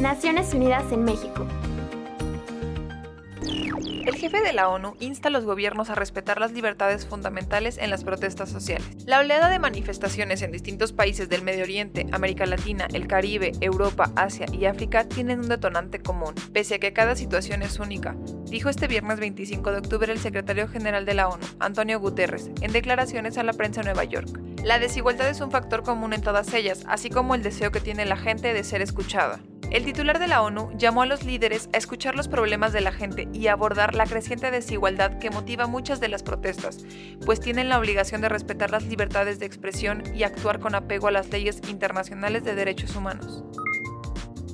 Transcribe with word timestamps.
Naciones 0.00 0.54
Unidas 0.54 0.90
en 0.92 1.04
México. 1.04 1.46
El 3.42 4.14
jefe 4.14 4.40
de 4.40 4.54
la 4.54 4.70
ONU 4.70 4.96
insta 4.98 5.28
a 5.28 5.30
los 5.30 5.44
gobiernos 5.44 5.90
a 5.90 5.94
respetar 5.94 6.40
las 6.40 6.52
libertades 6.52 7.06
fundamentales 7.06 7.76
en 7.76 7.90
las 7.90 8.02
protestas 8.02 8.48
sociales. 8.48 8.88
La 9.04 9.18
oleada 9.18 9.50
de 9.50 9.58
manifestaciones 9.58 10.40
en 10.40 10.52
distintos 10.52 10.94
países 10.94 11.28
del 11.28 11.42
Medio 11.42 11.64
Oriente, 11.64 12.06
América 12.12 12.46
Latina, 12.46 12.88
el 12.94 13.06
Caribe, 13.08 13.52
Europa, 13.60 14.10
Asia 14.16 14.46
y 14.50 14.64
África 14.64 15.04
tienen 15.04 15.40
un 15.40 15.48
detonante 15.50 16.00
común, 16.00 16.34
pese 16.54 16.76
a 16.76 16.78
que 16.78 16.94
cada 16.94 17.14
situación 17.14 17.60
es 17.60 17.78
única, 17.78 18.16
dijo 18.46 18.70
este 18.70 18.88
viernes 18.88 19.20
25 19.20 19.70
de 19.70 19.78
octubre 19.78 20.10
el 20.10 20.18
secretario 20.18 20.66
general 20.66 21.04
de 21.04 21.12
la 21.12 21.28
ONU, 21.28 21.46
Antonio 21.58 22.00
Guterres, 22.00 22.50
en 22.62 22.72
declaraciones 22.72 23.36
a 23.36 23.42
la 23.42 23.52
prensa 23.52 23.82
en 23.82 23.86
Nueva 23.86 24.04
York. 24.04 24.40
La 24.64 24.78
desigualdad 24.78 25.28
es 25.28 25.42
un 25.42 25.50
factor 25.50 25.82
común 25.82 26.14
en 26.14 26.22
todas 26.22 26.54
ellas, 26.54 26.84
así 26.88 27.10
como 27.10 27.34
el 27.34 27.42
deseo 27.42 27.70
que 27.70 27.80
tiene 27.80 28.06
la 28.06 28.16
gente 28.16 28.54
de 28.54 28.64
ser 28.64 28.80
escuchada. 28.80 29.40
El 29.70 29.84
titular 29.84 30.18
de 30.18 30.26
la 30.26 30.42
ONU 30.42 30.72
llamó 30.76 31.02
a 31.02 31.06
los 31.06 31.22
líderes 31.22 31.68
a 31.72 31.76
escuchar 31.76 32.16
los 32.16 32.26
problemas 32.26 32.72
de 32.72 32.80
la 32.80 32.90
gente 32.90 33.28
y 33.32 33.46
abordar 33.46 33.94
la 33.94 34.04
creciente 34.04 34.50
desigualdad 34.50 35.20
que 35.20 35.30
motiva 35.30 35.68
muchas 35.68 36.00
de 36.00 36.08
las 36.08 36.24
protestas, 36.24 36.84
pues 37.24 37.38
tienen 37.38 37.68
la 37.68 37.78
obligación 37.78 38.20
de 38.20 38.28
respetar 38.28 38.72
las 38.72 38.82
libertades 38.82 39.38
de 39.38 39.46
expresión 39.46 40.02
y 40.12 40.24
actuar 40.24 40.58
con 40.58 40.74
apego 40.74 41.06
a 41.06 41.12
las 41.12 41.30
leyes 41.30 41.60
internacionales 41.68 42.42
de 42.42 42.56
derechos 42.56 42.96
humanos. 42.96 43.44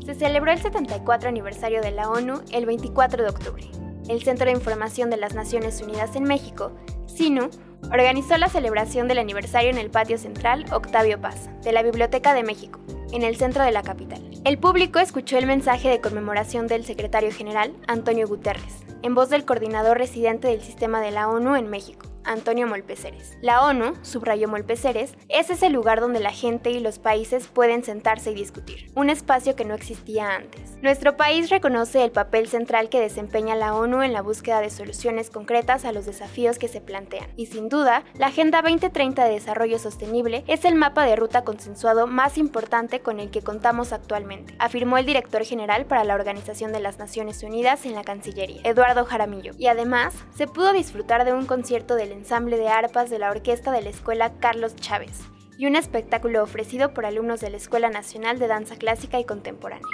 Se 0.04 0.14
celebró 0.14 0.52
el 0.52 0.60
74 0.60 1.30
aniversario 1.30 1.80
de 1.80 1.92
la 1.92 2.10
ONU 2.10 2.42
el 2.52 2.66
24 2.66 3.22
de 3.22 3.30
octubre. 3.30 3.64
El 4.10 4.22
Centro 4.22 4.44
de 4.44 4.52
Información 4.52 5.08
de 5.08 5.16
las 5.16 5.34
Naciones 5.34 5.80
Unidas 5.80 6.14
en 6.14 6.24
México, 6.24 6.76
SINU, 7.06 7.48
organizó 7.84 8.36
la 8.36 8.50
celebración 8.50 9.08
del 9.08 9.18
aniversario 9.18 9.70
en 9.70 9.78
el 9.78 9.90
patio 9.90 10.18
central 10.18 10.66
Octavio 10.72 11.18
Paz, 11.18 11.48
de 11.62 11.72
la 11.72 11.82
Biblioteca 11.82 12.34
de 12.34 12.42
México, 12.42 12.80
en 13.12 13.22
el 13.22 13.36
centro 13.36 13.62
de 13.62 13.72
la 13.72 13.82
capital. 13.82 14.22
El 14.44 14.58
público 14.58 14.98
escuchó 14.98 15.38
el 15.38 15.46
mensaje 15.46 15.88
de 15.88 16.00
conmemoración 16.00 16.66
del 16.66 16.84
secretario 16.84 17.32
general, 17.32 17.72
Antonio 17.86 18.28
Guterres, 18.28 18.84
en 19.02 19.14
voz 19.14 19.30
del 19.30 19.44
coordinador 19.44 19.98
residente 19.98 20.48
del 20.48 20.62
sistema 20.62 21.00
de 21.00 21.10
la 21.10 21.28
ONU 21.28 21.56
en 21.56 21.68
México, 21.68 22.06
Antonio 22.26 22.66
Molpeceres. 22.66 23.36
La 23.40 23.64
ONU, 23.64 23.94
subrayó 24.02 24.48
Molpeceres, 24.48 25.14
es 25.28 25.50
ese 25.50 25.70
lugar 25.70 26.00
donde 26.00 26.20
la 26.20 26.32
gente 26.32 26.70
y 26.70 26.80
los 26.80 26.98
países 26.98 27.46
pueden 27.46 27.84
sentarse 27.84 28.32
y 28.32 28.34
discutir, 28.34 28.90
un 28.94 29.10
espacio 29.10 29.56
que 29.56 29.64
no 29.64 29.74
existía 29.74 30.34
antes. 30.34 30.76
Nuestro 30.82 31.16
país 31.16 31.50
reconoce 31.50 32.04
el 32.04 32.10
papel 32.10 32.48
central 32.48 32.88
que 32.88 33.00
desempeña 33.00 33.54
la 33.54 33.74
ONU 33.74 34.02
en 34.02 34.12
la 34.12 34.22
búsqueda 34.22 34.60
de 34.60 34.70
soluciones 34.70 35.30
concretas 35.30 35.84
a 35.84 35.92
los 35.92 36.06
desafíos 36.06 36.58
que 36.58 36.68
se 36.68 36.80
plantean, 36.80 37.30
y 37.36 37.46
sin 37.46 37.68
duda, 37.68 38.04
la 38.14 38.26
Agenda 38.26 38.62
2030 38.62 39.24
de 39.24 39.32
Desarrollo 39.32 39.78
Sostenible 39.78 40.44
es 40.46 40.64
el 40.64 40.74
mapa 40.74 41.04
de 41.04 41.16
ruta 41.16 41.44
consensuado 41.44 42.06
más 42.06 42.38
importante 42.38 43.00
con 43.00 43.20
el 43.20 43.30
que 43.30 43.42
contamos 43.42 43.92
actualmente, 43.92 44.54
afirmó 44.58 44.98
el 44.98 45.06
director 45.06 45.44
general 45.44 45.86
para 45.86 46.04
la 46.04 46.14
Organización 46.14 46.72
de 46.72 46.80
las 46.80 46.98
Naciones 46.98 47.42
Unidas 47.42 47.86
en 47.86 47.94
la 47.94 48.04
Cancillería, 48.04 48.60
Eduardo 48.64 49.04
Jaramillo, 49.04 49.52
y 49.58 49.66
además 49.66 50.14
se 50.34 50.46
pudo 50.46 50.72
disfrutar 50.72 51.24
de 51.24 51.32
un 51.32 51.46
concierto 51.46 51.94
del 51.94 52.12
ensamble 52.16 52.56
de 52.56 52.68
arpas 52.68 53.10
de 53.10 53.18
la 53.18 53.30
orquesta 53.30 53.70
de 53.70 53.82
la 53.82 53.90
Escuela 53.90 54.32
Carlos 54.40 54.74
Chávez 54.76 55.20
y 55.58 55.66
un 55.66 55.76
espectáculo 55.76 56.42
ofrecido 56.42 56.92
por 56.92 57.06
alumnos 57.06 57.40
de 57.40 57.50
la 57.50 57.56
Escuela 57.56 57.90
Nacional 57.90 58.38
de 58.38 58.48
Danza 58.48 58.76
Clásica 58.76 59.20
y 59.20 59.24
Contemporánea. 59.24 59.86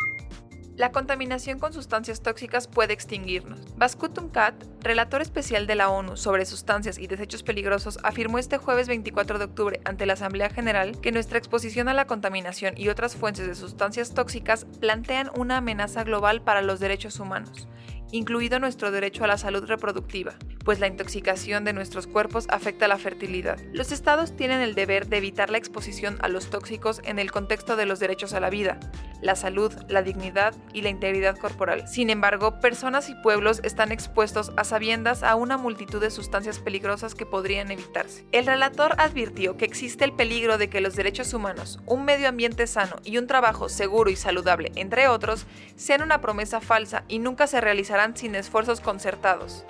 La 0.77 0.91
contaminación 0.91 1.59
con 1.59 1.75
sustancias 1.75 2.23
tóxicas 2.23 2.67
puede 2.67 2.95
extinguirnos. 2.95 3.61
Baskutum 3.77 4.31
Kat, 4.31 4.55
relator 4.81 5.21
especial 5.21 5.67
de 5.67 5.75
la 5.75 5.91
ONU 5.91 6.17
sobre 6.17 6.47
sustancias 6.47 6.99
y 6.99 7.07
desechos 7.07 7.43
peligrosos, 7.43 7.99
afirmó 8.03 8.39
este 8.39 8.57
jueves 8.57 8.89
24 8.89 9.39
de 9.39 9.45
octubre 9.45 9.81
ante 9.85 10.07
la 10.07 10.15
Asamblea 10.15 10.49
General 10.49 10.99
que 11.01 11.13
nuestra 11.13 11.37
exposición 11.37 11.89
a 11.89 11.95
la 11.95 12.07
contaminación 12.07 12.75
y 12.79 12.89
otras 12.89 13.17
fuentes 13.17 13.47
de 13.47 13.55
sustancias 13.55 14.15
tóxicas 14.15 14.65
plantean 14.81 15.31
una 15.37 15.59
amenaza 15.59 16.05
global 16.05 16.41
para 16.41 16.63
los 16.63 16.81
derechos 16.81 17.21
humanos 17.21 17.69
incluido 18.13 18.61
nuestro 18.61 18.91
derecho 18.91 19.25
a 19.25 19.27
la 19.27 19.39
salud 19.39 19.65
reproductiva, 19.65 20.35
pues 20.65 20.81
la 20.81 20.87
intoxicación 20.87 21.65
de 21.65 21.73
nuestros 21.73 22.07
cuerpos 22.07 22.47
afecta 22.49 22.89
la 22.89 22.99
fertilidad. 22.99 23.59
Los 23.73 23.93
estados 23.93 24.37
tienen 24.37 24.61
el 24.61 24.75
deber 24.75 25.07
de 25.09 25.19
evitar 25.19 25.51
la 25.51 25.59
exposición 25.59 26.19
a 26.23 26.29
los 26.29 26.51
tóxicos 26.51 27.01
en 27.05 27.19
el 27.19 27.31
contexto 27.31 27.77
de 27.77 27.87
los 27.87 28.01
derechos 28.01 28.33
a 28.33 28.41
la 28.41 28.51
vida, 28.51 28.79
la 29.21 29.37
salud, 29.37 29.73
la 29.89 30.03
dignidad 30.03 30.55
y 30.73 30.83
la 30.83 30.89
integridad 30.89 31.39
corporal. 31.39 31.89
Sin 31.89 32.11
embargo, 32.11 32.61
personas 32.61 33.09
y 33.09 33.15
pueblos 33.15 33.61
están 33.63 33.93
expuestos 33.93 34.53
a 34.57 34.65
sabiendas 34.65 35.23
a 35.23 35.37
una 35.37 35.57
multitud 35.57 36.01
de 36.01 36.11
sustancias 36.11 36.59
peligrosas 36.59 37.15
que 37.15 37.27
podrían 37.27 37.71
evitarse. 37.71 38.27
El 38.33 38.47
relator 38.47 38.95
advirtió 38.99 39.57
que 39.57 39.65
existe 39.65 40.05
el 40.05 40.13
peligro 40.13 40.59
de 40.59 40.69
que 40.69 40.81
los 40.81 40.97
derechos 40.97 41.33
humanos, 41.35 41.81
un 41.87 42.05
medio 42.05 42.29
ambiente 42.29 42.67
sano 42.67 42.97
y 43.05 43.19
un 43.19 43.27
trabajo 43.27 43.69
seguro 43.69 44.11
y 44.11 44.17
saludable, 44.17 44.73
entre 44.75 45.09
otros, 45.09 45.47
sean 45.77 46.03
una 46.03 46.21
promesa 46.21 46.61
falsa 46.61 47.05
y 47.09 47.19
nunca 47.19 47.47
se 47.47 47.61
realizarán 47.61 48.17
sin 48.17 48.35
esfuerzos 48.35 48.81
concertados. 48.81 49.65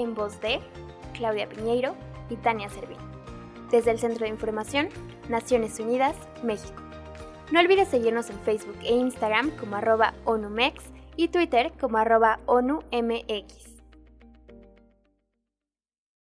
En 0.00 0.14
voz 0.14 0.40
de 0.40 0.60
Claudia 1.12 1.46
Piñeiro 1.46 1.94
y 2.30 2.36
Tania 2.36 2.70
Servín. 2.70 2.96
Desde 3.70 3.90
el 3.90 3.98
Centro 3.98 4.24
de 4.24 4.30
Información, 4.30 4.88
Naciones 5.28 5.78
Unidas, 5.78 6.16
México. 6.42 6.82
No 7.52 7.60
olvides 7.60 7.88
seguirnos 7.88 8.30
en 8.30 8.38
Facebook 8.40 8.78
e 8.82 8.94
Instagram 8.94 9.50
como 9.58 9.76
arroba 9.76 10.14
ONUMEX 10.24 10.84
y 11.16 11.28
Twitter 11.28 11.72
como 11.78 11.98
arroba 11.98 12.40
ONUMX. 12.46 13.79